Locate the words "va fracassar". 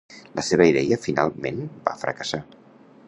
1.91-2.41